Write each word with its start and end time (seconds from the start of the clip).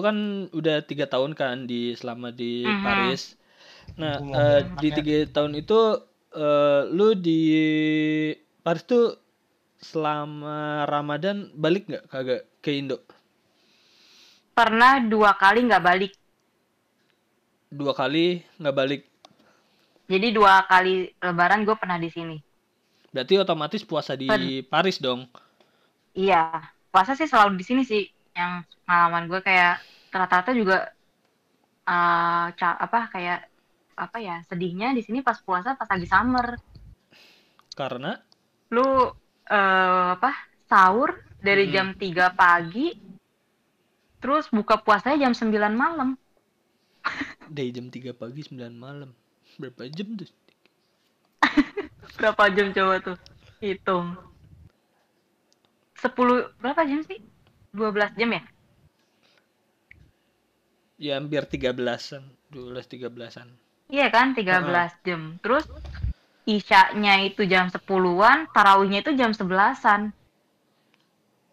lu 0.00 0.04
kan 0.08 0.16
udah 0.58 0.76
tiga 0.90 1.06
tahun 1.12 1.32
kan 1.40 1.56
di 1.70 1.92
selama 2.00 2.28
di 2.40 2.52
Mhm. 2.64 2.80
Paris. 2.84 3.36
Nah, 4.00 4.16
Aku 4.16 4.20
eh, 4.42 4.60
ngomong 4.60 4.80
di 4.80 4.88
tiga 4.96 5.16
tahun 5.36 5.52
itu 5.62 5.80
eh, 6.34 6.82
lu 6.96 7.08
di 7.26 7.40
Paris 8.64 8.84
tuh 8.88 9.04
selama 9.80 10.84
Ramadan 10.88 11.52
balik 11.56 11.88
nggak 11.90 12.04
kagak 12.12 12.42
ke 12.64 12.70
Indo? 12.80 12.98
Pernah 14.58 14.92
dua 15.12 15.30
kali 15.42 15.58
nggak 15.66 15.82
balik. 15.88 16.12
Dua 17.78 17.92
kali 18.00 18.26
nggak 18.60 18.74
balik. 18.78 19.00
Jadi 20.12 20.28
dua 20.36 20.54
kali 20.70 20.94
lebaran 21.26 21.60
gue 21.66 21.76
pernah 21.80 21.96
di 22.04 22.10
sini. 22.16 22.36
Berarti 23.14 23.34
otomatis 23.42 23.82
puasa 23.90 24.12
di 24.22 24.30
Pen- 24.30 24.54
Paris 24.72 24.98
dong. 25.04 25.20
Iya, 26.18 26.34
puasa 26.90 27.12
sih 27.18 27.28
selalu 27.30 27.52
di 27.60 27.64
sini 27.68 27.82
sih. 27.90 28.02
Yang 28.36 28.52
pengalaman 28.84 29.24
gue 29.30 29.40
kayak 29.46 29.70
rata-rata 30.18 30.50
juga 30.60 30.76
ca- 32.58 32.78
apa 32.84 32.98
kayak 33.12 33.38
apa 34.04 34.16
ya 34.26 34.34
sedihnya 34.48 34.88
di 34.96 35.02
sini 35.06 35.18
pas 35.26 35.38
puasa 35.46 35.70
pas 35.78 35.88
lagi 35.92 36.06
summer. 36.12 36.46
Karena 37.74 38.20
Lu 38.74 38.86
eh 39.50 40.06
apa 40.16 40.30
sahur 40.70 41.10
dari 41.46 41.64
Mm-mm. 41.64 41.74
jam 41.74 41.88
3 42.00 42.26
pagi, 42.40 42.86
terus 44.22 44.46
buka 44.56 44.74
puasanya 44.84 45.18
jam 45.28 45.32
9 45.40 45.74
malam. 45.82 46.08
dari 47.56 47.70
jam 47.76 47.86
3 47.94 48.12
pagi 48.20 48.40
9 48.46 48.74
malam. 48.84 49.10
Berapa 49.60 49.82
jam 49.96 50.08
tuh? 50.16 50.30
Berapa 52.18 52.44
jam 52.56 52.68
coba 52.76 52.94
tuh? 53.06 53.16
Hitung. 53.60 54.06
10 56.02 56.40
berapa 56.60 56.82
jam 56.90 57.00
sih? 57.08 57.18
12 57.76 58.10
jam 58.18 58.30
ya? 58.36 58.42
Ya 61.00 61.16
hampir 61.16 61.48
13-an, 61.48 62.22
12 62.52 62.84
13-an. 62.84 63.48
Iya 63.88 64.12
kan, 64.12 64.36
13 64.36 65.00
jam. 65.02 65.40
Terus 65.40 65.64
Isyaknya 66.48 67.30
itu 67.30 67.44
jam 67.46 67.68
10-an, 67.68 68.48
tarawihnya 68.50 69.04
itu 69.04 69.12
jam 69.14 69.30
11-an. 69.30 70.10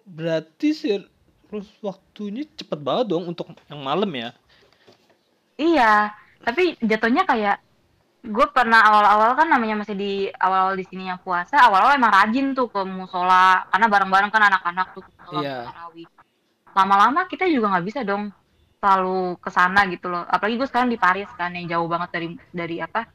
Berarti 0.08 0.70
sih 0.72 0.98
terus 1.48 1.68
waktunya 1.80 2.44
cepet 2.56 2.80
banget 2.80 3.14
dong 3.14 3.30
untuk 3.30 3.52
yang 3.68 3.84
malam 3.84 4.10
ya. 4.16 4.32
Iya, 5.60 6.12
tapi 6.42 6.80
jatuhnya 6.80 7.28
kayak 7.28 7.60
gue 8.26 8.48
pernah 8.52 8.84
awal-awal 8.84 9.38
kan 9.38 9.48
namanya 9.48 9.86
masih 9.86 9.96
di 9.96 10.12
awal-awal 10.42 10.76
di 10.76 10.86
sini 10.88 11.08
yang 11.08 11.20
puasa, 11.22 11.62
awal-awal 11.62 11.96
emang 11.96 12.12
rajin 12.12 12.52
tuh 12.58 12.68
ke 12.68 12.82
musola 12.84 13.64
karena 13.72 13.88
bareng-bareng 13.88 14.32
kan 14.34 14.44
anak-anak 14.50 14.88
tuh 14.98 15.04
ke 15.06 15.12
musola 15.14 15.40
Iya. 15.44 15.58
tarawih. 15.72 16.08
Lama-lama 16.74 17.22
kita 17.30 17.46
juga 17.48 17.76
nggak 17.76 17.86
bisa 17.86 18.00
dong 18.02 18.34
selalu 18.78 19.42
ke 19.42 19.50
sana 19.50 19.86
gitu 19.90 20.08
loh. 20.10 20.24
Apalagi 20.26 20.56
gue 20.58 20.68
sekarang 20.70 20.90
di 20.90 21.00
Paris 21.02 21.30
kan 21.34 21.54
yang 21.54 21.66
jauh 21.68 21.88
banget 21.90 22.10
dari 22.14 22.28
dari 22.54 22.78
apa? 22.82 23.10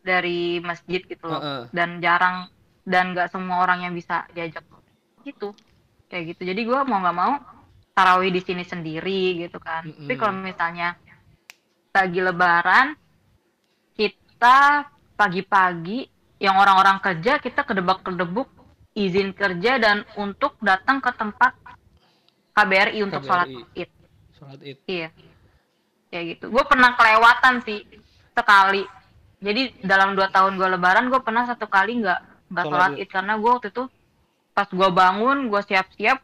Dari 0.00 0.60
masjid 0.60 1.00
gitu 1.04 1.24
loh. 1.28 1.40
Heeh. 1.40 1.62
Dan 1.72 2.00
jarang 2.04 2.48
dan 2.84 3.12
nggak 3.16 3.32
semua 3.32 3.64
orang 3.64 3.88
yang 3.88 3.92
bisa 3.96 4.28
diajak 4.32 4.64
gitu. 5.24 5.52
Kayak 6.08 6.36
gitu. 6.36 6.42
Jadi 6.52 6.60
gue 6.64 6.78
mau 6.84 7.00
nggak 7.00 7.16
mau 7.16 7.32
tarawih 7.96 8.32
di 8.32 8.40
sini 8.44 8.64
sendiri 8.64 9.44
gitu 9.44 9.60
kan. 9.60 9.84
Tapi 9.84 10.08
Mm-mm. 10.08 10.20
kalau 10.20 10.34
misalnya 10.36 10.96
lagi 11.90 12.20
lebaran 12.22 12.86
kita 13.98 14.88
pagi-pagi 15.18 16.06
yang 16.40 16.56
orang-orang 16.56 16.96
kerja 17.04 17.36
kita 17.36 17.66
kedebak-kedebuk 17.66 18.48
izin 18.96 19.36
kerja 19.36 19.76
dan 19.76 20.08
untuk 20.16 20.56
datang 20.64 21.04
ke 21.04 21.10
tempat 21.12 21.52
KBRI 22.56 23.00
untuk 23.04 23.22
sholat 23.22 23.46
KBRI. 23.46 23.84
id 23.84 23.99
Sholat 24.40 24.60
Id. 24.64 24.78
iya 24.88 25.08
kayak 26.10 26.24
gitu 26.34 26.44
gue 26.50 26.64
pernah 26.64 26.96
kelewatan 26.96 27.54
sih 27.62 27.84
sekali 28.32 28.82
jadi 29.40 29.72
dalam 29.84 30.16
dua 30.16 30.32
tahun 30.32 30.56
gue 30.56 30.68
lebaran 30.74 31.12
gue 31.12 31.20
pernah 31.20 31.44
satu 31.44 31.68
kali 31.68 32.00
nggak 32.00 32.20
nggak 32.50 32.64
Sholat 32.66 32.92
id. 32.98 33.08
karena 33.12 33.38
gue 33.38 33.50
waktu 33.52 33.68
itu 33.70 33.84
pas 34.50 34.66
gue 34.66 34.88
bangun 34.90 35.46
gue 35.46 35.62
siap-siap 35.62 36.18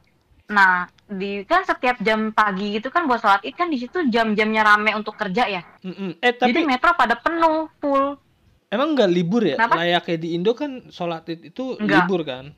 nah 0.47 0.87
di 1.07 1.43
kan 1.47 1.63
setiap 1.63 2.03
jam 2.03 2.35
pagi 2.35 2.79
gitu 2.79 2.91
kan 2.91 3.07
buat 3.07 3.23
sholat 3.23 3.43
id 3.47 3.55
kan 3.55 3.71
di 3.71 3.79
situ 3.79 4.11
jam-jamnya 4.11 4.63
rame 4.67 4.91
untuk 4.95 5.15
kerja 5.15 5.47
ya 5.47 5.63
Mm-mm. 5.87 6.19
Eh 6.19 6.35
jadi 6.35 6.51
tapi 6.51 6.67
metro 6.67 6.91
pada 6.99 7.15
penuh 7.15 7.71
full 7.79 8.19
emang 8.67 8.99
nggak 8.99 9.11
libur 9.15 9.47
ya? 9.47 9.55
Kenapa? 9.55 9.79
Layaknya 9.79 10.17
di 10.19 10.29
Indo 10.35 10.51
kan 10.51 10.91
sholat 10.91 11.23
Id 11.31 11.55
itu 11.55 11.79
Nggak. 11.79 11.99
libur 12.03 12.21
kan? 12.27 12.51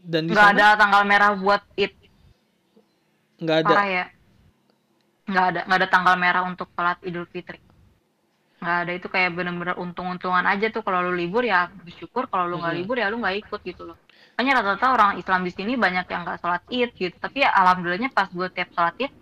Dan 0.00 0.24
di 0.26 0.32
nggak 0.32 0.48
sana 0.48 0.64
ada 0.72 0.80
tanggal 0.80 1.02
merah 1.04 1.30
buat 1.36 1.60
id 1.76 1.92
nggak 3.38 3.56
ada. 3.60 3.68
parah 3.68 3.86
ya 3.86 4.04
nggak 5.32 5.46
ada 5.50 5.60
nggak 5.66 5.78
ada 5.80 5.88
tanggal 5.94 6.14
merah 6.24 6.42
untuk 6.50 6.68
sholat 6.74 6.98
idul 7.08 7.26
fitri 7.32 7.58
nggak 8.62 8.76
ada 8.86 8.92
itu 8.94 9.08
kayak 9.10 9.30
bener-bener 9.34 9.74
untung-untungan 9.74 10.44
aja 10.46 10.70
tuh 10.70 10.82
kalau 10.86 11.02
lu 11.10 11.12
libur 11.18 11.42
ya 11.42 11.66
bersyukur 11.82 12.30
kalau 12.30 12.46
lu 12.46 12.56
nggak 12.62 12.70
Mm-mm. 12.70 12.78
libur 12.78 12.96
ya 13.02 13.10
lu 13.10 13.18
nggak 13.18 13.36
ikut 13.42 13.60
gitu 13.66 13.82
loh 13.90 13.98
makanya 14.32 14.52
rata-rata 14.62 14.86
orang 14.96 15.10
Islam 15.18 15.40
di 15.42 15.52
sini 15.52 15.72
banyak 15.74 16.06
yang 16.06 16.22
nggak 16.22 16.38
sholat 16.38 16.62
id 16.70 16.90
gitu 16.94 17.16
tapi 17.18 17.42
ya 17.42 17.50
alhamdulillahnya 17.52 18.10
pas 18.14 18.30
gue 18.30 18.46
tiap 18.54 18.70
sholat 18.70 18.94
id 19.02 19.12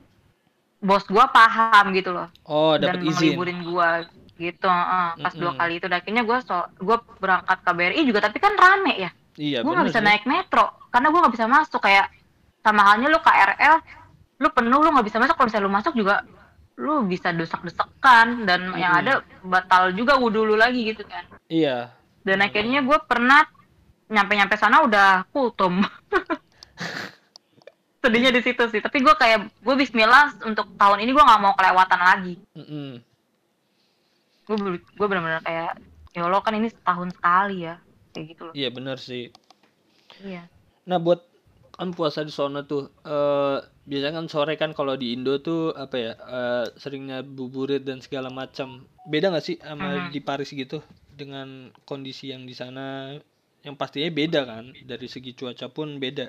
bos 0.80 1.04
gue 1.06 1.24
paham 1.32 1.86
gitu 1.92 2.10
loh 2.12 2.28
Oh, 2.44 2.76
dan 2.76 3.00
izin. 3.00 3.36
ngeliburin 3.36 3.60
gue 3.64 3.88
gitu 4.36 4.68
heeh. 4.68 5.08
pas 5.20 5.34
dua 5.36 5.52
Mm-mm. 5.52 5.60
kali 5.60 5.72
itu 5.76 5.86
akhirnya 5.88 6.22
gue 6.24 6.38
so 6.44 6.56
gue 6.78 6.96
berangkat 7.16 7.58
ke 7.64 7.70
BRI 7.72 8.02
juga 8.08 8.20
tapi 8.28 8.38
kan 8.40 8.52
rame 8.56 8.92
ya 8.98 9.10
Iya, 9.40 9.64
gue 9.64 9.72
nggak 9.72 9.88
bisa 9.88 10.00
sih. 10.00 10.06
naik 10.08 10.24
metro 10.28 10.64
karena 10.92 11.06
gue 11.08 11.20
nggak 11.20 11.34
bisa 11.36 11.46
masuk 11.48 11.80
kayak 11.80 12.06
sama 12.60 12.82
halnya 12.84 13.08
lu 13.08 13.20
KRL 13.20 13.76
lu 14.40 14.48
penuh 14.50 14.80
lu 14.80 14.88
nggak 14.90 15.06
bisa 15.06 15.20
masuk. 15.20 15.36
Kalau 15.36 15.46
misalnya 15.46 15.66
lu 15.68 15.72
masuk 15.72 15.94
juga 15.94 16.24
lu 16.80 17.04
bisa 17.04 17.28
desak-desakan 17.30 18.48
dan 18.48 18.72
yang 18.72 18.96
Mm-mm. 18.96 19.00
ada 19.04 19.12
batal 19.44 19.92
juga 19.92 20.16
wudhu 20.16 20.48
lu 20.48 20.56
lagi 20.56 20.80
gitu 20.88 21.04
kan. 21.04 21.28
Iya. 21.46 21.92
dan 22.20 22.36
akhirnya 22.40 22.84
gue 22.84 22.98
pernah 23.08 23.44
nyampe-nyampe 24.08 24.56
sana 24.56 24.84
udah 24.84 25.24
kultum. 25.32 25.80
Sedihnya 28.00 28.32
di 28.32 28.40
situ 28.40 28.64
sih. 28.68 28.80
Tapi 28.80 29.04
gue 29.04 29.12
kayak 29.12 29.60
gue 29.60 29.74
Bismillah 29.76 30.40
untuk 30.48 30.72
tahun 30.76 31.04
ini 31.04 31.12
gue 31.12 31.20
nggak 31.20 31.40
mau 31.40 31.52
kelewatan 31.52 32.00
lagi. 32.00 32.34
Mm-mm. 32.56 33.04
gue 34.50 34.56
gue 34.82 35.06
benar-benar 35.06 35.46
kayak 35.46 35.78
ya 36.10 36.26
Allah 36.26 36.42
kan 36.42 36.56
ini 36.56 36.72
setahun 36.72 37.12
sekali 37.12 37.68
ya. 37.68 37.76
Kayak 38.10 38.24
gitu 38.34 38.42
loh. 38.50 38.54
Iya, 38.56 38.68
bener 38.72 38.96
sih. 38.98 39.30
iya. 40.24 40.48
Nah, 40.88 40.98
buat 40.98 41.22
kan 41.70 41.94
puasa 41.94 42.20
di 42.20 42.34
sana 42.34 42.66
tuh 42.66 42.92
eh 43.04 43.58
biasanya 43.90 44.14
kan 44.18 44.26
sore 44.34 44.54
kan 44.62 44.70
kalau 44.78 44.94
di 45.02 45.06
Indo 45.16 45.34
tuh 45.48 45.60
apa 45.84 45.96
ya 46.04 46.12
eh, 46.38 46.64
seringnya 46.82 47.18
buburit 47.38 47.82
dan 47.88 47.98
segala 48.06 48.28
macam. 48.40 48.68
Beda 49.12 49.26
nggak 49.32 49.46
sih 49.48 49.56
sama 49.68 49.88
Mhm. 49.90 50.12
di 50.14 50.20
Paris 50.28 50.50
gitu 50.62 50.78
dengan 51.20 51.48
kondisi 51.88 52.24
yang 52.32 52.42
di 52.50 52.54
sana 52.62 52.86
yang 53.66 53.76
pastinya 53.80 54.08
beda 54.20 54.40
kan 54.50 54.64
dari 54.90 55.06
segi 55.14 55.32
cuaca 55.38 55.66
pun 55.76 55.88
beda 56.04 56.26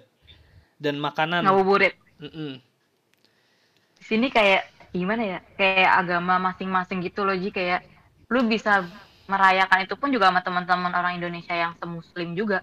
dan 0.83 0.95
makanan. 1.07 1.43
ngabuburit 1.45 1.93
Mm-mm. 2.21 2.51
di 3.99 4.03
sini 4.09 4.27
kayak 4.37 4.61
gimana 4.99 5.23
ya 5.33 5.37
kayak 5.59 5.91
agama 6.01 6.33
masing-masing 6.47 6.99
gitu 7.07 7.19
loh 7.27 7.35
Ji 7.43 7.49
kayak 7.57 7.79
lu 8.33 8.39
bisa 8.53 8.71
merayakan 9.31 9.79
itu 9.87 9.95
pun 9.99 10.09
juga 10.15 10.25
sama 10.29 10.41
teman-teman 10.47 10.91
orang 10.99 11.13
Indonesia 11.19 11.55
yang 11.63 11.73
semuslim 11.79 12.29
juga 12.39 12.57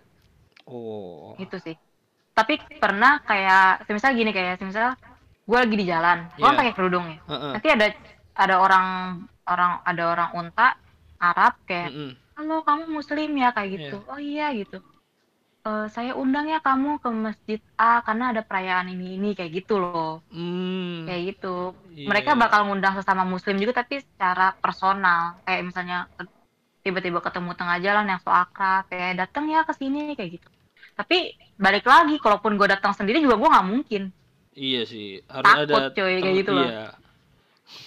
Oh. 0.67 1.35
gitu 1.41 1.57
sih 1.65 1.77
tapi 2.39 2.55
pernah 2.79 3.19
kayak 3.21 3.91
misal 3.91 4.15
gini 4.15 4.31
kayak 4.31 4.63
misal 4.63 4.95
gue 5.43 5.59
lagi 5.59 5.75
di 5.75 5.87
jalan 5.89 6.31
gue 6.39 6.47
Iya. 6.47 6.55
pakai 6.55 6.73
kerudung 6.73 7.07
ya 7.11 7.19
Heeh. 7.27 7.53
nanti 7.59 7.69
ada 7.75 7.87
ada 8.39 8.55
orang 8.63 8.87
orang 9.43 9.73
ada 9.83 10.03
orang 10.07 10.31
unta 10.39 10.79
Arab 11.19 11.59
kayak 11.67 11.91
Mm-mm. 11.91 12.11
halo 12.39 12.63
kamu 12.63 12.85
muslim 12.95 13.31
ya 13.35 13.51
kayak 13.51 13.71
gitu 13.75 13.97
oh 14.07 14.21
iya 14.23 14.55
gitu 14.55 14.79
"Eh, 15.67 15.87
saya 15.91 16.15
undang 16.15 16.47
ya 16.47 16.63
kamu 16.63 17.03
ke 17.03 17.11
masjid 17.11 17.59
A 17.75 17.99
karena 18.01 18.31
ada 18.31 18.47
perayaan 18.47 18.87
ini 18.89 19.19
ini 19.19 19.35
kayak 19.35 19.51
gitu 19.59 19.83
loh 19.83 20.23
Hmm. 20.31 21.11
kayak 21.11 21.35
gitu 21.35 21.75
Iya, 21.91 22.07
mereka 22.07 22.31
iya. 22.33 22.39
bakal 22.39 22.61
ngundang 22.71 22.95
sesama 22.95 23.27
muslim 23.27 23.59
juga 23.59 23.83
tapi 23.83 23.99
secara 23.99 24.55
personal 24.55 25.43
kayak 25.43 25.67
misalnya 25.67 26.07
tiba-tiba 26.81 27.19
ketemu 27.19 27.51
tengah 27.59 27.79
jalan 27.83 28.07
yang 28.07 28.21
so 28.23 28.31
akrab 28.31 28.87
kayak 28.87 29.19
datang 29.19 29.51
ya 29.51 29.67
ke 29.67 29.75
sini 29.75 30.15
kayak 30.15 30.39
gitu 30.39 30.49
tapi 30.99 31.31
balik 31.55 31.87
lagi 31.87 32.19
kalaupun 32.19 32.59
gue 32.59 32.67
datang 32.67 32.91
sendiri 32.91 33.23
juga 33.23 33.39
gue 33.39 33.49
nggak 33.49 33.69
mungkin 33.69 34.03
Iya 34.53 34.83
sih, 34.83 35.23
harus 35.31 35.47
Takut, 35.47 35.79
ada 35.79 35.95
coy, 35.95 36.19
kayak 36.19 36.35
gitu 36.37 36.51
loh. 36.51 36.67
Iya. 36.67 36.87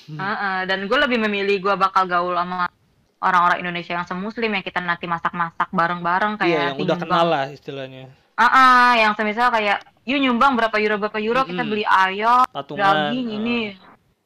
Hmm. 0.07 0.19
Heeh, 0.23 0.57
dan 0.65 0.79
gue 0.87 0.97
lebih 0.97 1.19
memilih 1.19 1.59
gue 1.59 1.75
bakal 1.75 2.07
gaul 2.07 2.31
sama 2.31 2.71
orang-orang 3.19 3.59
Indonesia 3.59 3.91
yang 3.91 4.07
semuslim 4.07 4.47
yang 4.47 4.63
kita 4.63 4.79
nanti 4.79 5.03
masak-masak 5.03 5.67
bareng-bareng 5.67 6.39
kayak 6.39 6.47
Iya, 6.47 6.61
yang 6.71 6.79
udah 6.79 6.95
nyumbang. 6.95 7.01
kenal 7.03 7.25
lah 7.27 7.45
istilahnya. 7.51 8.07
Ah, 8.39 8.95
yang 8.95 9.11
semisal 9.13 9.51
kayak 9.51 9.83
yuk 10.07 10.17
nyumbang 10.17 10.55
berapa 10.55 10.73
euro 10.79 10.95
berapa 10.97 11.19
euro 11.19 11.43
kita 11.43 11.61
Mm-mm. 11.61 11.71
beli 11.75 11.85
ayam 11.85 12.47
Patungan. 12.49 13.11
daging 13.11 13.27
eh, 13.27 13.37
ini 13.37 13.57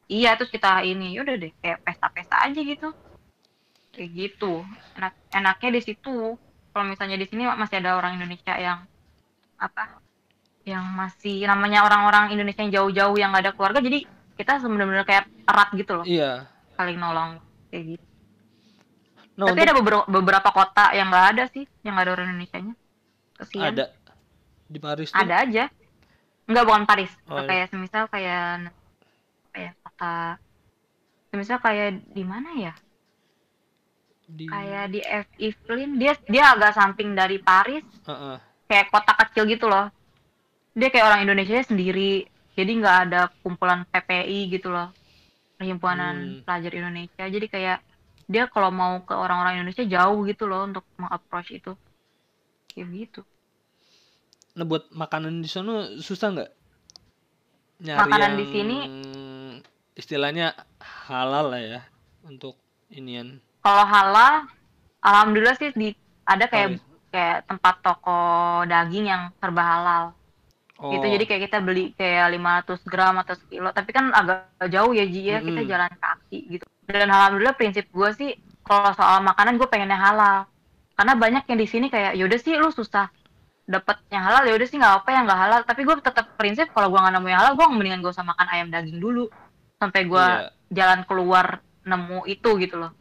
iya 0.08 0.32
terus 0.32 0.48
kita 0.48 0.80
ini 0.80 1.20
udah 1.20 1.34
deh 1.36 1.52
kayak 1.60 1.84
pesta-pesta 1.84 2.48
aja 2.48 2.56
gitu 2.56 2.88
kayak 3.92 4.10
gitu 4.14 4.64
enak 4.96 5.12
enaknya 5.28 5.70
di 5.76 5.82
situ 5.82 6.38
kalau 6.76 6.92
misalnya 6.92 7.16
di 7.16 7.24
sini 7.24 7.48
masih 7.48 7.80
ada 7.80 7.96
orang 7.96 8.20
Indonesia 8.20 8.52
yang 8.52 8.84
apa 9.56 9.96
yang 10.68 10.84
masih 10.92 11.48
namanya 11.48 11.88
orang-orang 11.88 12.36
Indonesia 12.36 12.60
yang 12.60 12.84
jauh-jauh 12.84 13.16
yang 13.16 13.32
nggak 13.32 13.48
ada 13.48 13.52
keluarga 13.56 13.80
jadi 13.80 14.04
kita 14.36 14.60
benar-benar 14.60 15.08
kayak 15.08 15.24
erat 15.48 15.72
gitu 15.72 15.92
loh. 15.96 16.04
Iya. 16.04 16.44
Saling 16.76 17.00
nolong 17.00 17.40
kayak 17.72 17.96
gitu. 17.96 18.04
Nah 19.40 19.48
tapi 19.48 19.56
untuk- 19.56 19.64
ada 19.64 19.72
beberapa 19.72 20.04
beberapa 20.04 20.48
kota 20.52 20.92
yang 20.92 21.08
nggak 21.08 21.26
ada 21.32 21.44
sih 21.48 21.64
yang 21.80 21.96
nggak 21.96 22.04
ada 22.04 22.12
orang 22.12 22.28
Indonesia 22.28 22.58
nya 22.60 22.74
kesian. 23.40 23.72
Ada. 23.72 23.84
Di 24.68 24.76
Paris 24.76 25.08
tuh? 25.08 25.16
Ada 25.16 25.34
aja. 25.48 25.64
Nggak 26.44 26.64
bukan 26.68 26.84
Paris. 26.84 27.12
Oh, 27.32 27.40
iya. 27.40 27.48
kayak 27.48 27.66
semisal 27.72 28.04
kayak 28.12 28.68
apa 29.48 29.56
ya 29.56 29.70
kota 29.80 30.14
semisal 31.32 31.56
kayak 31.56 32.04
di 32.12 32.20
mana 32.20 32.52
ya 32.60 32.76
di 34.26 34.50
kayak 34.50 34.84
di 34.90 35.00
F 35.00 35.26
Evelyn 35.38 35.90
dia 35.96 36.12
dia 36.26 36.50
agak 36.50 36.74
samping 36.74 37.14
dari 37.14 37.38
Paris 37.38 37.86
Heeh. 38.04 38.36
kayak 38.66 38.90
kota 38.90 39.12
kecil 39.14 39.46
gitu 39.46 39.70
loh 39.70 39.86
dia 40.74 40.90
kayak 40.90 41.06
orang 41.06 41.22
Indonesia 41.22 41.62
sendiri 41.62 42.26
jadi 42.58 42.70
nggak 42.82 42.96
ada 43.08 43.20
kumpulan 43.40 43.86
PPI 43.88 44.50
gitu 44.50 44.68
loh 44.74 44.90
perhimpunan 45.56 46.14
Hmm. 46.16 46.42
pelajar 46.44 46.72
Indonesia 46.74 47.24
jadi 47.24 47.46
kayak 47.46 47.78
dia 48.26 48.50
kalau 48.50 48.74
mau 48.74 48.98
ke 49.06 49.14
orang-orang 49.14 49.62
Indonesia 49.62 49.86
jauh 49.86 50.26
gitu 50.26 50.50
loh 50.50 50.66
untuk 50.66 50.82
mengapproach 50.98 51.54
itu 51.54 51.72
kayak 52.74 52.88
gitu 52.92 53.22
Nah 54.56 54.64
buat 54.64 54.88
makanan 54.88 55.44
di 55.44 55.48
sana 55.52 56.00
susah 56.00 56.32
nggak? 56.32 56.50
Nyari 57.84 57.98
Makanan 58.00 58.30
yang 58.32 58.40
di 58.40 58.46
sini? 58.48 58.76
istilahnya 59.92 60.56
halal 60.80 61.52
lah 61.52 61.60
ya 61.60 61.80
untuk 62.24 62.56
inian. 62.88 63.36
Kalau 63.66 63.82
halal 63.82 64.34
alhamdulillah 65.02 65.58
sih 65.58 65.74
di 65.74 65.90
ada 66.22 66.46
kayak 66.46 66.68
Oh, 66.68 66.78
iya. 66.78 66.82
kayak 67.10 67.38
tempat 67.50 67.74
toko 67.82 68.20
daging 68.70 69.10
yang 69.10 69.22
serba 69.42 69.62
halal. 69.64 70.04
Oh, 70.76 70.92
gitu 70.92 71.08
jadi 71.08 71.24
kayak 71.24 71.42
kita 71.48 71.58
beli 71.64 71.96
kayak 71.96 72.36
500 72.36 72.84
gram 72.84 73.14
atau 73.16 73.34
sekilo. 73.34 73.72
Tapi 73.72 73.90
kan 73.90 74.12
agak 74.12 74.52
jauh 74.68 74.92
ya 74.92 75.08
Ji 75.08 75.22
ya. 75.24 75.40
Kita 75.40 75.64
Mm-mm. 75.64 75.70
jalan 75.70 75.90
kaki 75.96 76.38
gitu. 76.52 76.64
Dan 76.84 77.08
alhamdulillah 77.08 77.56
prinsip 77.56 77.88
gue 77.88 78.10
sih 78.12 78.30
kalau 78.62 78.92
soal 78.92 79.24
makanan 79.24 79.56
gue 79.56 79.66
pengennya 79.66 79.96
halal. 79.96 80.38
Karena 80.92 81.16
banyak 81.16 81.48
yang 81.48 81.58
di 81.58 81.66
sini 81.66 81.86
kayak 81.88 82.14
yaudah 82.20 82.36
sih 82.38 82.52
lu 82.60 82.68
susah 82.68 83.08
dapet 83.66 83.98
yang 84.14 84.22
halal 84.22 84.46
ya 84.46 84.54
udah 84.54 84.66
sih 84.68 84.76
nggak 84.78 84.94
apa 85.02 85.08
yang 85.16 85.24
nggak 85.24 85.40
halal. 85.40 85.60
Tapi 85.64 85.80
gue 85.82 85.94
tetap 86.04 86.26
prinsip 86.36 86.68
kalau 86.76 86.92
gue 86.92 87.00
nggak 87.00 87.14
nemu 87.16 87.28
yang 87.32 87.40
halal 87.40 87.54
gue 87.56 87.66
mendingan 87.72 88.00
gue 88.04 88.12
usah 88.12 88.26
makan 88.28 88.46
ayam 88.52 88.68
daging 88.68 89.00
dulu. 89.00 89.32
Sampai 89.80 90.04
gue 90.04 90.20
Iya. 90.20 90.52
jalan 90.76 91.00
keluar 91.08 91.64
nemu 91.88 92.26
itu 92.28 92.50
gitu 92.60 92.76
loh 92.82 92.92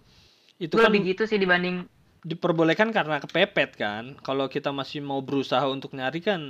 itu 0.60 0.74
gue 0.76 0.82
kan 0.82 0.92
lebih 0.92 1.16
gitu 1.16 1.24
sih 1.28 1.40
dibanding 1.40 1.84
diperbolehkan 2.26 2.90
karena 2.90 3.22
kepepet 3.22 3.78
kan. 3.78 4.18
Kalau 4.26 4.50
kita 4.50 4.74
masih 4.74 5.06
mau 5.06 5.22
berusaha 5.22 5.62
untuk 5.70 5.94
nyari 5.94 6.20
kan 6.26 6.42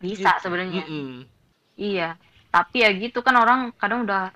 bisa 0.00 0.32
gitu. 0.34 0.48
sebenarnya 0.48 0.82
Mm-mm. 0.88 1.28
Iya, 1.76 2.16
tapi 2.48 2.84
ya 2.84 2.90
gitu 2.96 3.20
kan 3.20 3.36
orang 3.36 3.72
kadang 3.76 4.08
udah 4.08 4.32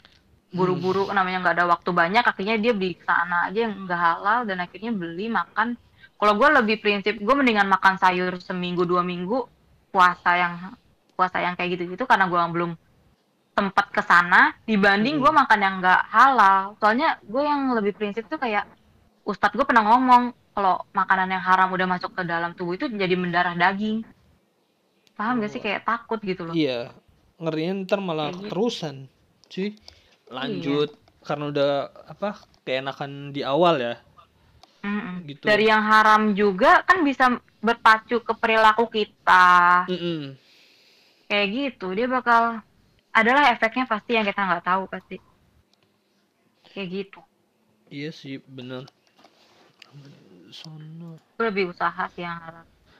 buru-buru 0.57 1.11
namanya 1.13 1.43
nggak 1.43 1.57
ada 1.61 1.67
waktu 1.69 1.91
banyak, 1.93 2.25
akhirnya 2.25 2.57
dia 2.57 2.73
beli 2.73 2.97
ke 2.97 3.05
sana 3.05 3.51
aja 3.51 3.69
yang 3.69 3.85
nggak 3.85 4.01
halal 4.01 4.41
dan 4.49 4.63
akhirnya 4.63 4.93
beli 4.95 5.29
makan. 5.29 5.77
Kalau 6.17 6.33
gue 6.33 6.49
lebih 6.49 6.81
prinsip 6.81 7.21
gue 7.21 7.35
mendingan 7.37 7.69
makan 7.69 8.01
sayur 8.01 8.41
seminggu 8.41 8.89
dua 8.89 9.05
minggu 9.05 9.45
puasa 9.93 10.33
yang 10.37 10.55
puasa 11.13 11.45
yang 11.45 11.57
kayak 11.61 11.77
gitu-gitu 11.77 12.05
karena 12.09 12.25
gue 12.29 12.41
belum 12.41 12.73
tempat 13.57 13.89
ke 13.89 14.05
sana 14.05 14.53
dibanding 14.69 15.17
Hmm. 15.17 15.23
gue 15.25 15.33
makan 15.33 15.61
yang 15.65 15.75
nggak 15.81 16.03
halal. 16.13 16.77
Soalnya 16.77 17.17
gue 17.25 17.41
yang 17.41 17.73
lebih 17.73 17.97
prinsip 17.97 18.29
tuh 18.29 18.37
kayak 18.37 18.69
Ustadz 19.25 19.57
gue 19.57 19.65
pernah 19.65 19.83
ngomong 19.83 20.23
kalau 20.53 20.85
makanan 20.93 21.33
yang 21.33 21.41
haram 21.41 21.73
udah 21.73 21.89
masuk 21.89 22.13
ke 22.13 22.23
dalam 22.23 22.53
tubuh 22.53 22.77
itu 22.77 22.87
jadi 22.87 23.17
mendarah 23.17 23.57
daging. 23.57 24.05
Paham 25.17 25.41
gak 25.41 25.51
sih 25.51 25.65
kayak 25.65 25.89
takut 25.89 26.21
gitu 26.21 26.45
loh. 26.45 26.53
Iya. 26.53 26.93
Ngerinya 27.41 27.89
ntar 27.89 28.01
malah 28.05 28.29
Kayak 28.29 28.37
gitu. 28.37 28.45
keterusan. 28.45 28.97
Cuy. 29.49 29.69
Lanjut 30.29 30.91
karena 31.25 31.45
udah 31.51 31.71
apa 32.07 32.29
keenakan 32.63 33.33
di 33.33 33.41
awal 33.41 33.81
ya. 33.81 33.95
Mm-mm. 34.85 35.25
Gitu. 35.27 35.43
Dari 35.43 35.65
yang 35.67 35.83
haram 35.83 36.37
juga 36.37 36.85
kan 36.85 37.03
bisa 37.03 37.33
berpacu 37.59 38.21
ke 38.21 38.33
perilaku 38.37 38.87
kita. 38.87 39.85
Mm-mm. 39.89 40.37
Kayak 41.27 41.47
gitu, 41.51 41.91
dia 41.91 42.07
bakal 42.07 42.63
adalah 43.17 43.49
efeknya 43.49 43.89
pasti 43.89 44.13
yang 44.13 44.29
kita 44.29 44.45
nggak 44.45 44.65
tahu 44.69 44.85
pasti. 44.93 45.17
Kayak 46.69 46.89
gitu. 46.93 47.21
Iya 47.89 48.13
sih 48.13 48.37
bener. 48.45 48.85
Sono. 50.53 51.17
Lebih 51.41 51.73
usaha 51.73 52.05
sih 52.13 52.29
yang. 52.29 52.37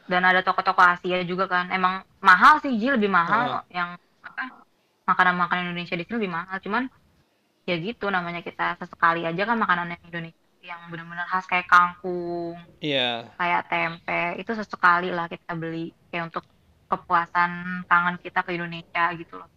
Dan 0.07 0.23
ada 0.23 0.41
toko-toko 0.41 0.81
Asia 0.81 1.21
juga 1.27 1.51
kan. 1.51 1.69
Emang 1.69 2.07
mahal 2.23 2.63
sih, 2.63 2.73
Ji 2.79 2.89
lebih 2.95 3.11
mahal 3.11 3.67
yang 3.69 3.99
apa? 4.23 4.65
Makanan-makanan 5.05 5.71
Indonesia 5.71 5.99
di 5.99 6.07
sini 6.07 6.17
lebih 6.17 6.33
mahal. 6.33 6.57
Cuman 6.63 6.89
ya 7.67 7.75
gitu 7.77 8.07
namanya 8.09 8.41
kita 8.41 8.79
sesekali 8.79 9.27
aja 9.27 9.43
kan 9.43 9.59
makanan 9.59 9.99
yang 9.99 10.03
Indonesia 10.07 10.47
yang 10.67 10.91
benar-benar 10.91 11.31
khas 11.31 11.47
kayak 11.47 11.71
kangkung, 11.71 12.59
Iya. 12.83 13.31
kayak 13.39 13.71
tempe 13.71 14.43
itu 14.43 14.51
sesekali 14.51 15.15
lah 15.15 15.31
kita 15.31 15.55
beli 15.55 15.95
kayak 16.11 16.35
untuk 16.35 16.43
kepuasan 16.91 17.83
tangan 17.87 18.19
kita 18.19 18.43
ke 18.43 18.59
Indonesia 18.59 19.15
gitu 19.15 19.39
loh. 19.39 19.51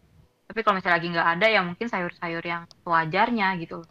Tapi 0.50 0.60
kalau 0.66 0.82
misalnya 0.82 0.98
lagi 0.98 1.08
nggak 1.14 1.30
ada 1.38 1.46
ya 1.46 1.62
mungkin 1.62 1.86
sayur-sayur 1.86 2.42
yang 2.42 2.66
sewajarnya 2.82 3.54
gitu. 3.62 3.86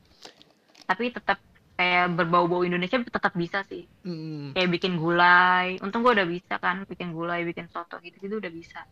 Tapi 0.84 1.14
tetap 1.14 1.38
kayak 1.78 2.18
berbau-bau 2.18 2.66
Indonesia 2.66 2.98
tetap 2.98 3.30
bisa 3.38 3.62
sih. 3.70 3.86
Mm. 4.02 4.58
Kayak 4.58 4.70
bikin 4.74 4.98
gulai. 4.98 5.78
Untung 5.78 6.02
gue 6.02 6.10
udah 6.18 6.26
bisa 6.26 6.58
kan 6.58 6.82
bikin 6.82 7.14
gulai, 7.14 7.46
bikin 7.46 7.70
soto 7.70 8.02
gitu-gitu 8.02 8.42
udah 8.42 8.50
bisa. 8.50 8.82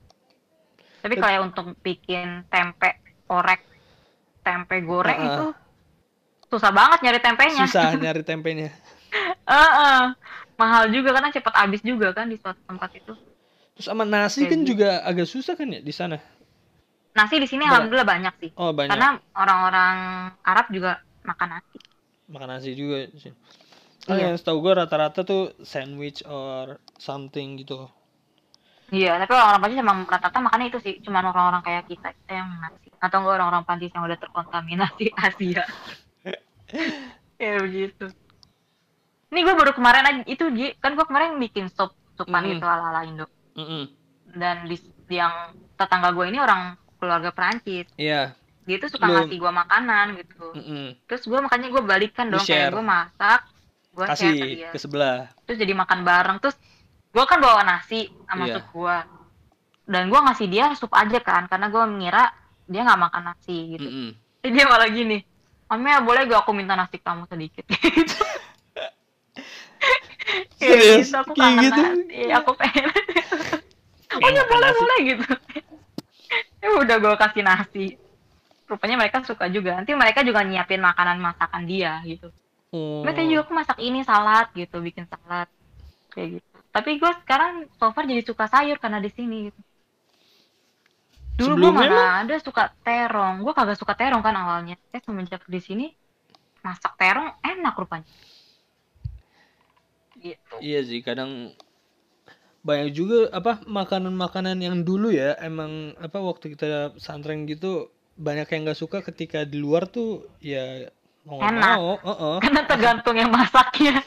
Tapi 1.02 1.18
Tep- 1.18 1.22
kalau 1.26 1.50
untuk 1.50 1.74
bikin 1.82 2.46
tempe 2.46 3.02
orek, 3.26 3.66
tempe 4.46 4.78
goreng 4.86 5.18
Ah, 5.18 5.26
ah. 5.26 5.30
itu 5.34 5.46
susah 6.46 6.70
banget 6.70 7.02
nyari 7.02 7.18
tempenya. 7.18 7.66
Susah 7.66 7.90
nyari 8.06 8.22
tempenya. 8.22 8.70
Heeh. 9.50 10.02
Mahal 10.54 10.88
juga 10.94 11.10
karena 11.18 11.34
cepet 11.34 11.52
habis 11.52 11.82
juga 11.82 12.14
kan 12.14 12.30
di 12.30 12.38
suatu 12.38 12.62
tempat 12.62 12.94
itu. 12.94 13.12
Terus 13.76 13.86
sama 13.90 14.06
nasi 14.06 14.46
Kayak 14.46 14.50
kan 14.54 14.60
gitu. 14.62 14.68
juga 14.72 14.88
agak 15.02 15.26
susah 15.26 15.52
kan 15.58 15.68
ya 15.68 15.82
di 15.82 15.90
sana. 15.90 16.16
Nasi 17.16 17.40
di 17.40 17.48
sini 17.48 17.64
alhamdulillah 17.64 18.04
banyak 18.04 18.34
sih. 18.38 18.50
Oh 18.60 18.76
banyak. 18.76 18.92
Karena 18.92 19.16
orang-orang 19.32 19.96
Arab 20.44 20.66
juga 20.68 21.00
makan 21.24 21.48
nasi. 21.56 21.78
Makan 22.28 22.48
nasi 22.52 22.70
juga 22.76 23.08
sih. 23.16 23.32
Oh, 24.06 24.14
Iya. 24.14 24.30
yang 24.30 24.36
setahu 24.38 24.62
gue 24.62 24.72
rata-rata 24.78 25.26
tuh 25.26 25.50
sandwich 25.66 26.22
or 26.22 26.78
something 26.94 27.58
gitu. 27.58 27.90
Iya, 28.94 29.18
tapi 29.18 29.34
orang-orang 29.34 29.60
Prancis 29.66 29.82
emang 29.82 29.98
rata-rata 30.06 30.38
makannya 30.38 30.70
itu 30.70 30.78
sih, 30.78 30.94
cuma 31.02 31.18
orang-orang 31.18 31.58
kayak 31.66 31.90
kita, 31.90 32.14
kita 32.14 32.32
yang 32.38 32.46
nasi. 32.62 32.86
Atau 33.02 33.18
enggak 33.18 33.34
orang-orang 33.42 33.64
Prancis 33.66 33.90
yang 33.90 34.06
udah 34.06 34.18
terkontaminasi 34.22 35.04
Asia. 35.26 35.64
Kayak 37.34 37.56
begitu. 37.66 38.06
Ini 39.34 39.40
gue 39.42 39.54
baru 39.58 39.72
kemarin 39.74 40.04
aja, 40.06 40.22
itu 40.22 40.44
Ji, 40.54 40.78
kan 40.78 40.94
gue 40.94 41.02
kemarin 41.02 41.34
bikin 41.42 41.66
sup, 41.66 41.90
supan 42.14 42.46
Mm-mm. 42.46 42.62
itu 42.62 42.66
ala-ala 42.66 43.02
Indo. 43.02 43.26
Mm-mm. 43.58 43.90
Dan 44.38 44.70
di, 44.70 44.78
yang 45.10 45.50
tetangga 45.74 46.14
gue 46.14 46.30
ini 46.30 46.38
orang 46.38 46.78
keluarga 46.96 47.30
Prancis. 47.30 47.86
Iya. 47.94 48.32
Dia 48.62 48.76
tuh 48.76 48.90
suka 48.90 49.04
Lu- 49.04 49.14
ngasih 49.22 49.36
gue 49.36 49.52
makanan 49.54 50.06
gitu. 50.16 50.46
Mm-mm. 50.52 50.86
Terus 51.04 51.22
gue 51.22 51.38
makanya 51.38 51.68
gue 51.68 51.82
balikan 51.82 52.26
dong, 52.26 52.42
kayak 52.42 52.70
gue 52.70 52.82
masak, 52.82 53.40
gue 53.92 54.06
share 54.10 54.34
ke 54.34 54.46
dia. 54.50 54.68
ke 54.68 54.76
sebelah. 54.76 55.18
terus 55.42 55.56
jadi 55.56 55.72
makan 55.72 56.00
bareng 56.02 56.36
terus 56.36 56.52
gue 57.08 57.24
kan 57.24 57.38
bawa 57.38 57.62
nasi 57.62 58.12
sama 58.26 58.44
Iya. 58.44 58.54
sup 58.54 58.66
gue 58.70 58.96
dan 59.86 60.02
gue 60.06 60.20
ngasih 60.20 60.46
dia 60.46 60.64
sup 60.74 60.92
aja 60.92 61.16
kan 61.18 61.46
karena 61.46 61.66
gue 61.66 61.80
mengira 61.86 62.28
dia 62.66 62.82
nggak 62.82 63.00
makan 63.00 63.22
nasi 63.26 63.56
gitu 63.72 63.88
Mm-mm. 63.88 64.08
Terus 64.38 64.52
dia 64.52 64.64
malah 64.66 64.84
gini 64.86 65.24
Amel 65.66 65.98
boleh 66.02 66.22
gak 66.24 66.44
aku 66.44 66.52
minta 66.52 66.76
nasi 66.76 67.00
kamu 67.00 67.24
sedikit 67.24 67.64
gitu 67.64 68.04
Kayak 70.58 70.76
Serius? 70.76 71.06
gitu, 71.06 71.16
aku 71.16 71.32
kangen 71.32 71.62
gitu? 71.62 71.80
nasi 71.80 72.22
aku 72.30 72.50
pengen 72.52 72.84
oh 72.84 74.18
Pengen 74.18 74.34
ya 74.34 74.44
boleh 74.44 74.70
boleh 74.72 74.98
gitu 75.06 75.24
ya 75.24 75.62
udah 76.66 76.96
gue 76.98 77.14
kasih 77.16 77.42
nasi 77.46 77.86
rupanya 78.66 78.98
mereka 78.98 79.22
suka 79.22 79.46
juga 79.46 79.78
nanti 79.78 79.94
mereka 79.94 80.26
juga 80.26 80.42
nyiapin 80.42 80.82
makanan 80.82 81.22
masakan 81.22 81.62
dia 81.64 82.02
gitu. 82.02 82.34
Mbak 82.74 83.12
tadi 83.14 83.26
juga 83.30 83.42
aku 83.46 83.52
masak 83.54 83.78
ini 83.78 84.02
salad 84.02 84.50
gitu, 84.52 84.82
bikin 84.82 85.06
salad 85.06 85.46
kayak 86.10 86.42
gitu. 86.42 86.56
Tapi 86.74 86.90
gue 86.98 87.12
sekarang 87.24 87.70
so 87.78 87.88
far 87.94 88.04
jadi 88.04 88.22
suka 88.26 88.50
sayur 88.50 88.76
karena 88.82 88.98
di 88.98 89.10
sini 89.14 89.48
gitu. 89.48 89.60
Dulu 91.36 91.68
gue 91.68 91.72
mana 91.72 92.24
ada 92.24 92.36
suka 92.42 92.74
terong, 92.82 93.44
gue 93.44 93.52
kagak 93.54 93.78
suka 93.78 93.94
terong 93.94 94.24
kan 94.24 94.34
awalnya. 94.34 94.76
Eh 94.90 95.00
semenjak 95.00 95.46
di 95.46 95.60
sini 95.62 95.86
masak 96.66 96.98
terong 96.98 97.38
enak 97.44 97.74
rupanya. 97.78 98.08
Gitu. 100.16 100.54
Iya 100.58 100.80
sih, 100.82 101.00
kadang 101.04 101.54
banyak 102.66 102.90
juga 102.90 103.30
apa 103.30 103.62
makanan-makanan 103.62 104.58
yang 104.58 104.82
dulu 104.82 105.14
ya 105.14 105.38
emang 105.38 105.94
apa 106.02 106.18
waktu 106.18 106.58
kita 106.58 106.98
santren 106.98 107.46
gitu 107.46 107.94
banyak 108.18 108.50
yang 108.50 108.66
nggak 108.66 108.80
suka 108.80 108.98
ketika 109.06 109.46
di 109.46 109.62
luar 109.62 109.86
tuh 109.86 110.26
ya 110.42 110.90
mau 111.22 111.38
Enak. 111.42 111.58
mau, 111.58 111.88
heeh. 112.02 112.36
Karena 112.42 112.62
tergantung 112.66 113.16
yang 113.18 113.30
masaknya. 113.34 113.98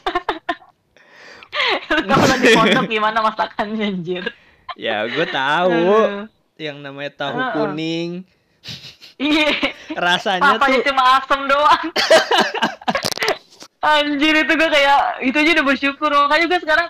Kalau 1.88 2.36
di 2.40 2.48
pondok 2.56 2.84
gimana 2.88 3.18
masakannya 3.20 3.84
anjir? 3.92 4.24
Ya 4.76 5.04
gue 5.04 5.26
tahu 5.28 5.72
Aduh. 5.72 6.28
yang 6.56 6.80
namanya 6.80 7.12
tahu 7.16 7.36
Heeh. 7.40 7.52
kuning. 7.56 8.10
iya 9.20 9.52
rasanya 9.92 10.56
papanya 10.56 10.80
tuh 10.80 10.86
cuma 10.92 11.02
asem 11.20 11.40
doang 11.44 11.86
anjir 14.00 14.32
itu 14.32 14.52
gue 14.52 14.68
kayak 14.72 15.00
itu 15.24 15.36
aja 15.36 15.50
udah 15.60 15.66
bersyukur 15.68 16.08
makanya 16.08 16.46
gue 16.48 16.60
sekarang 16.64 16.88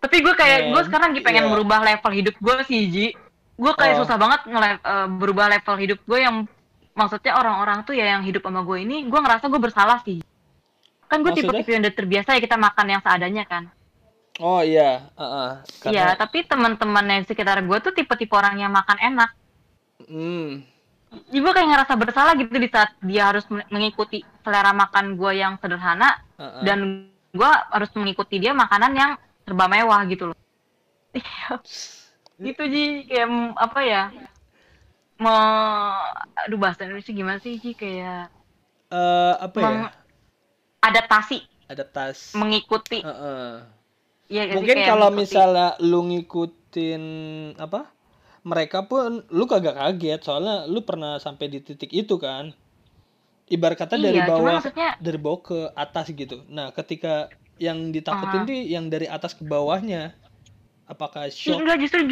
tapi 0.00 0.16
gue 0.18 0.32
kayak 0.32 0.72
gue 0.72 0.82
sekarang 0.82 1.12
lagi 1.12 1.20
pengen 1.20 1.44
iya. 1.44 1.50
merubah 1.50 1.80
level 1.80 2.12
hidup 2.12 2.34
gue 2.34 2.54
sih 2.64 2.80
Ji 2.86 3.06
gue 3.54 3.72
kayak 3.74 3.94
Oh. 3.94 3.98
susah 4.02 4.16
banget 4.16 4.40
ngele- 4.44 4.80
eh, 4.80 5.08
berubah 5.10 5.46
level 5.48 5.76
hidup 5.76 5.98
gue 6.02 6.18
yang 6.18 6.48
maksudnya 6.90 7.32
orang-orang 7.34 7.84
tuh 7.84 7.92
ya 7.92 8.08
yang 8.10 8.22
hidup 8.22 8.40
sama 8.40 8.60
gue 8.60 8.78
ini 8.78 9.04
gue 9.04 9.20
ngerasa 9.20 9.46
gue 9.46 9.60
bersalah 9.60 10.00
sih 10.00 10.24
kan 11.04 11.20
gue 11.20 11.28
Maksudnya? 11.28 11.52
tipe-tipe 11.52 11.70
yang 11.70 11.82
udah 11.82 11.94
terbiasa 11.94 12.28
ya 12.32 12.40
kita 12.40 12.56
makan 12.56 12.86
yang 12.88 13.00
seadanya 13.00 13.44
kan 13.44 13.68
oh 14.38 14.60
iya 14.60 15.04
heeh. 15.12 15.50
iya 15.86 16.04
Karena- 16.06 16.16
tapi 16.16 16.38
teman-teman 16.42 17.04
yang 17.06 17.24
sekitar 17.24 17.60
gue 17.60 17.78
tuh 17.78 17.92
tipe-tipe 17.92 18.32
orang 18.32 18.56
yang 18.56 18.70
makan 18.70 18.96
enak 18.96 19.30
hmm, 20.02 20.64
Jadi 21.10 21.38
gue 21.38 21.52
kayak 21.52 21.68
ngerasa 21.68 21.92
bersalah 21.94 22.32
gitu 22.34 22.54
di 22.54 22.70
saat 22.70 22.94
dia 23.00 23.28
harus 23.28 23.42
men- 23.50 23.66
mengikuti 23.68 24.22
selera 24.40 24.70
makan 24.70 25.18
gue 25.18 25.32
yang 25.34 25.58
sederhana 25.58 26.22
heeh. 26.38 26.62
dan 26.62 26.78
gue 27.30 27.50
harus 27.68 27.90
mengikuti 27.92 28.38
dia 28.38 28.54
makanan 28.54 28.92
yang 28.94 29.12
serba 29.50 29.66
mewah 29.66 30.06
gitu 30.06 30.30
loh. 30.30 30.38
Gitu 32.40 32.62
Ji 32.70 32.84
kayak 33.04 33.28
mm, 33.28 33.52
apa 33.58 33.80
ya? 33.82 34.02
Me 35.20 35.36
aduh 36.38 36.56
bahasa 36.56 36.86
Indonesia 36.86 37.10
gimana 37.10 37.42
sih 37.42 37.58
Ji? 37.58 37.74
Kayak 37.74 38.30
Eh, 38.90 39.34
apa 39.38 39.58
ya? 39.58 39.90
adaptasi. 40.82 41.42
Adaptasi 41.66 42.38
mengikuti. 42.38 43.02
Heeh. 43.02 43.50
ya 44.30 44.46
mungkin 44.54 44.86
kalau 44.86 45.10
misalnya 45.10 45.74
lu 45.82 46.06
ngikutin 46.06 47.02
apa 47.58 47.90
mereka 48.46 48.86
pun 48.86 49.26
lu 49.34 49.44
kagak 49.50 49.74
kaget 49.74 50.22
soalnya 50.22 50.70
lu 50.70 50.86
pernah 50.86 51.18
sampai 51.18 51.50
di 51.50 51.58
titik 51.60 51.90
itu 51.90 52.16
kan? 52.16 52.54
Ibarat 53.50 53.82
kata 53.82 53.98
dari 53.98 54.22
iya, 54.22 54.30
cuma 54.30 54.38
bawah 54.38 54.54
maksudnya 54.62 54.90
dari 55.02 55.18
bawah 55.18 55.40
ke 55.42 55.58
atas 55.74 56.06
gitu. 56.14 56.46
Nah 56.46 56.70
ketika 56.70 57.28
yang 57.60 57.92
ditakutin 57.92 58.40
Ah. 58.42 58.46
tuh 58.48 58.56
yang 58.56 58.88
dari 58.88 59.04
atas 59.04 59.36
ke 59.36 59.44
bawahnya. 59.44 60.16
Apakah 60.88 61.28
shock? 61.28 61.60
Enggak 61.60 61.78
justru 61.84 62.02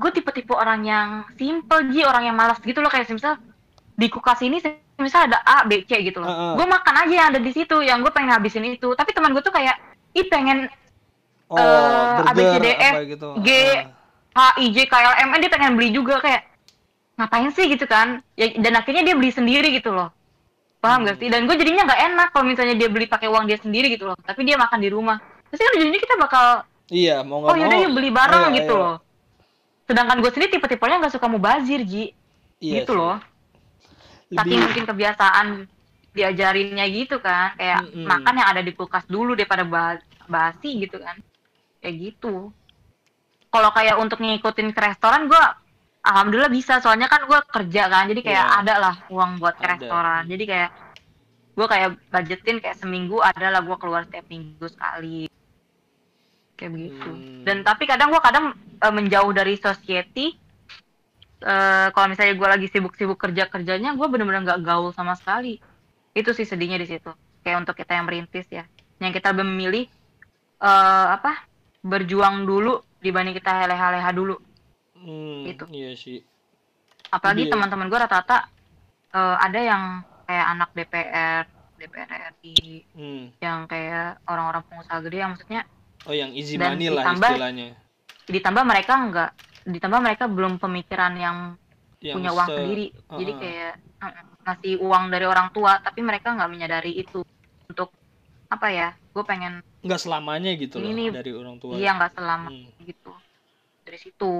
gue 0.00 0.10
tipe-tipe 0.14 0.54
orang 0.54 0.86
yang 0.86 1.08
simple 1.34 1.90
Ji 1.90 2.06
orang 2.06 2.30
yang 2.30 2.36
malas 2.38 2.62
gitu 2.62 2.78
loh. 2.78 2.88
Kayak 2.88 3.10
misal 3.10 3.36
di 3.98 4.06
kulkas 4.06 4.40
ini 4.46 4.62
misal 4.96 5.26
ada 5.26 5.42
A 5.42 5.66
B 5.66 5.82
C 5.84 5.98
gitu 6.06 6.22
loh. 6.22 6.30
Ah, 6.30 6.38
ah. 6.40 6.52
gue 6.54 6.66
makan 6.70 6.94
aja 7.02 7.14
yang 7.18 7.28
ada 7.34 7.40
di 7.42 7.50
situ 7.50 7.82
yang 7.82 8.00
gue 8.00 8.14
pengen 8.14 8.30
habisin 8.30 8.64
itu. 8.64 8.94
Tapi 8.94 9.10
teman 9.10 9.34
gue 9.34 9.42
tuh 9.42 9.52
kayak 9.52 9.74
ih 10.14 10.30
pengen 10.30 10.70
oh 11.50 11.58
eh, 11.58 12.24
A, 12.24 12.32
B, 12.32 12.38
C, 12.38 12.46
burger 12.46 12.62
D, 12.62 12.68
E, 12.70 12.90
gitu. 13.18 13.28
G 13.42 13.48
Ah. 14.38 14.54
H 14.54 14.62
I 14.62 14.66
J 14.70 14.78
K 14.86 14.94
L 14.94 15.14
M 15.26 15.30
N 15.34 15.40
dia 15.42 15.50
pengen 15.50 15.74
beli 15.74 15.90
juga. 15.90 16.22
Kayak 16.22 16.46
ngapain 17.18 17.50
sih 17.52 17.66
gitu 17.68 17.84
kan? 17.90 18.22
Ya, 18.38 18.54
dan 18.54 18.78
akhirnya 18.78 19.02
dia 19.02 19.18
beli 19.18 19.34
sendiri 19.34 19.74
gitu 19.74 19.90
loh 19.90 20.14
paham 20.80 21.04
gak 21.04 21.20
sih? 21.20 21.28
Dan 21.28 21.44
gue 21.44 21.54
jadinya 21.54 21.84
nggak 21.86 22.00
enak 22.10 22.28
kalau 22.32 22.44
misalnya 22.48 22.74
dia 22.74 22.88
beli 22.88 23.06
pakai 23.06 23.28
uang 23.28 23.44
dia 23.46 23.60
sendiri 23.60 23.92
gitu 23.92 24.08
loh. 24.08 24.16
Tapi 24.18 24.40
dia 24.42 24.56
makan 24.56 24.80
di 24.80 24.88
rumah. 24.88 25.20
Pasti 25.46 25.62
kan 25.62 25.72
ujungnya 25.76 26.00
kita 26.00 26.16
bakal 26.16 26.46
iya 26.90 27.22
mau 27.22 27.44
nggak 27.44 27.52
oh 27.52 27.56
yaudah 27.60 27.78
mau. 27.78 27.84
yuk 27.86 27.92
beli 27.94 28.10
bareng 28.10 28.42
Ayo, 28.48 28.56
gitu 28.58 28.74
ayo. 28.74 28.82
loh. 28.82 28.96
Sedangkan 29.86 30.16
gue 30.18 30.30
sendiri 30.32 30.50
tipe-tipenya 30.56 30.96
nggak 31.04 31.14
suka 31.14 31.26
mubazir 31.28 31.80
ji. 31.84 32.10
Iya 32.58 32.82
gitu 32.82 32.92
sih. 32.94 32.98
loh. 32.98 33.16
Lebih 34.30 34.40
saking 34.40 34.60
mungkin 34.64 34.84
kebiasaan 34.88 35.46
diajarinnya 36.10 36.86
gitu 36.90 37.16
kan. 37.20 37.54
Kayak 37.54 37.80
Mm-mm. 37.86 38.06
makan 38.06 38.34
yang 38.40 38.48
ada 38.50 38.62
di 38.64 38.72
kulkas 38.74 39.04
dulu 39.06 39.36
daripada 39.36 39.62
ba- 39.66 40.02
basi 40.26 40.80
gitu 40.80 40.98
kan. 40.98 41.18
Kayak 41.82 41.94
gitu. 41.98 42.50
Kalau 43.50 43.70
kayak 43.74 43.98
untuk 43.98 44.22
ngikutin 44.22 44.70
ke 44.70 44.80
restoran 44.80 45.26
gue 45.26 45.44
alhamdulillah 46.00 46.48
bisa 46.48 46.80
soalnya 46.80 47.06
kan 47.06 47.28
gue 47.28 47.40
kerja 47.46 47.82
kan 47.86 48.08
jadi 48.08 48.20
kayak 48.24 48.46
Iya. 48.46 48.58
ada 48.64 48.74
lah 48.80 48.94
uang 49.12 49.36
buat 49.36 49.54
ke 49.56 49.64
Ada. 49.64 49.72
restoran. 49.76 50.22
Jadi 50.26 50.44
kayak 50.48 50.70
gue 51.50 51.66
kayak 51.68 51.88
budgetin 52.08 52.56
kayak 52.58 52.76
seminggu 52.78 53.20
ada 53.20 53.46
lah 53.52 53.60
gue 53.60 53.76
keluar 53.76 54.08
setiap 54.08 54.24
minggu 54.26 54.66
sekali. 54.66 55.28
Kayak 56.56 56.72
begitu. 56.76 57.08
Hmm. 57.08 57.40
dan 57.44 57.56
tapi 57.64 57.84
kadang 57.84 58.12
gue 58.12 58.20
kadang 58.20 58.52
eh, 58.56 58.92
menjauh 58.92 59.32
dari 59.32 59.56
society 59.56 60.36
eh 61.40 61.88
kalau 61.92 62.06
misalnya 62.06 62.36
gue 62.36 62.48
lagi 62.48 62.66
sibuk-sibuk 62.68 63.16
kerja 63.16 63.48
kerjanya 63.48 63.96
gue 63.96 64.06
bener-bener 64.06 64.44
nggak 64.44 64.60
gaul 64.60 64.92
sama 64.92 65.16
sekali. 65.16 65.56
Itu 66.12 66.32
sih 66.32 66.44
sedihnya 66.44 66.76
di 66.76 66.88
situ. 66.88 67.12
Kayak 67.40 67.64
untuk 67.64 67.76
kita 67.76 67.96
yang 67.96 68.04
merintis 68.04 68.44
ya. 68.48 68.64
Yang 69.00 69.20
kita 69.20 69.32
memilih 69.32 69.88
eh 70.60 71.06
apa 71.12 71.48
berjuang 71.80 72.44
dulu 72.44 72.76
dibanding 73.00 73.32
kita 73.32 73.64
leha-leha 73.64 74.12
dulu 74.12 74.36
Hmm, 75.00 75.44
gitu. 75.44 75.64
iya 75.70 75.92
sih 75.92 76.20
apalagi 77.08 77.44
Iya. 77.44 77.52
teman-teman 77.52 77.86
gue 77.86 77.98
rata-rata 77.98 78.46
eh, 79.10 79.36
ada 79.40 79.58
yang 79.58 79.82
kayak 80.24 80.46
anak 80.48 80.70
DPR 80.70 81.42
DPR 81.74 82.08
RI 82.34 82.54
hmm. 82.92 83.24
yang 83.40 83.64
kayak 83.64 84.20
orang-orang 84.24 84.62
pengusaha 84.62 85.00
gede 85.00 85.16
yang 85.18 85.30
maksudnya 85.32 85.62
oh 86.04 86.12
yang 86.12 86.30
easy 86.32 86.54
Dan 86.54 86.76
money 86.76 86.86
lah 86.86 87.02
ditambah- 87.02 87.32
istilahnya 87.32 87.68
ditambah 88.26 88.64
mereka 88.64 88.92
nggak 89.02 89.30
ditambah 89.66 90.00
mereka 90.00 90.24
belum 90.26 90.56
pemikiran 90.56 91.12
yang 91.14 91.36
yang 91.98 92.16
punya 92.16 92.30
uang 92.30 92.46
se- 92.46 92.54
sendiri 92.54 92.86
jadi 93.10 93.30
Uh-uh. 93.30 93.40
kayak 93.40 93.72
uh, 93.98 94.12
ngasih 94.42 94.74
uang 94.78 95.04
dari 95.08 95.26
orang 95.26 95.48
tua 95.50 95.76
tapi 95.78 96.00
mereka 96.00 96.32
nggak 96.32 96.48
menyadari 96.48 96.92
itu 96.94 97.20
untuk 97.66 97.92
apa 98.46 98.66
ya 98.68 98.88
gue 99.10 99.24
pengen 99.24 99.60
nggak 99.80 99.98
selamanya 99.98 100.52
gitu 100.54 100.76
loh 100.76 100.84
Ini 100.86 100.92
nih, 100.94 101.08
dari 101.10 101.32
orang 101.32 101.56
tua 101.56 101.72
iya 101.74 101.90
nggak 101.92 102.12
selama 102.12 102.48
Hmm. 102.48 102.68
gitu 102.80 103.12
dari 103.82 103.98
situ 103.98 104.32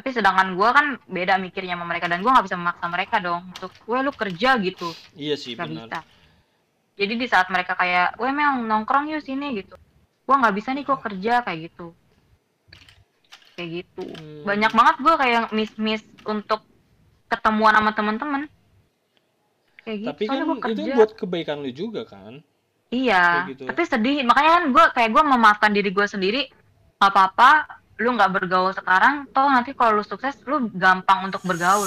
tapi 0.00 0.16
sedangkan 0.16 0.56
gue 0.56 0.68
kan 0.72 0.96
beda 1.12 1.36
mikirnya 1.36 1.76
sama 1.76 1.84
mereka 1.84 2.08
dan 2.08 2.24
gue 2.24 2.32
nggak 2.32 2.48
bisa 2.48 2.56
memaksa 2.56 2.88
mereka 2.88 3.20
dong. 3.20 3.52
Untuk 3.52 3.68
gue 3.68 3.98
lu 4.00 4.12
kerja 4.16 4.56
gitu. 4.56 4.88
Iya 5.12 5.36
sih 5.36 5.52
benar. 5.52 5.92
bisa. 5.92 6.00
Jadi 6.96 7.12
di 7.20 7.26
saat 7.28 7.52
mereka 7.52 7.76
kayak 7.76 8.16
gue 8.16 8.24
memang 8.32 8.64
nongkrong 8.64 9.12
yuk 9.12 9.20
sini 9.20 9.60
gitu. 9.60 9.76
Gue 10.24 10.36
nggak 10.40 10.56
bisa 10.56 10.72
nih 10.72 10.88
gue 10.88 10.96
kerja 11.04 11.44
kayak 11.44 11.58
gitu. 11.68 11.92
Kayak 13.60 13.84
gitu. 13.84 14.08
Hmm. 14.08 14.48
banyak 14.48 14.72
banget 14.72 14.96
gue 15.04 15.14
kayak 15.20 15.42
miss 15.52 15.72
miss 15.76 16.00
untuk 16.24 16.64
ketemuan 17.28 17.76
sama 17.76 17.92
teman-teman 17.92 18.48
kayak 19.84 19.98
gitu. 20.00 20.08
Tapi 20.16 20.22
kan 20.24 20.32
soalnya 20.32 20.46
gue 20.48 20.56
itu 20.56 20.64
kerja. 20.64 20.92
buat 20.96 21.10
kebaikan 21.12 21.56
lu 21.60 21.70
juga 21.76 22.08
kan? 22.08 22.40
Iya. 22.88 23.44
Kayak 23.44 23.48
gitu. 23.52 23.62
tapi 23.68 23.82
sedih. 23.84 24.24
Makanya 24.24 24.50
kan 24.56 24.64
gue 24.72 24.84
kayak 24.96 25.10
gue 25.12 25.22
memaafkan 25.28 25.76
diri 25.76 25.92
gue 25.92 26.06
sendiri. 26.08 26.48
Nggak 26.96 27.12
apa-apa 27.12 27.79
lu 28.00 28.16
nggak 28.16 28.32
bergaul 28.32 28.72
sekarang 28.72 29.28
toh 29.28 29.44
nanti 29.44 29.76
kalau 29.76 30.00
lu 30.00 30.04
sukses 30.04 30.40
lu 30.48 30.72
gampang 30.72 31.28
untuk 31.28 31.44
bergaul 31.44 31.84